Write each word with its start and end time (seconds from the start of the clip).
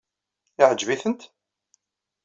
Iɛǧeb-itent? 0.61 1.21